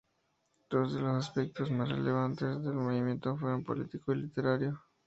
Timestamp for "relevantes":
1.87-2.63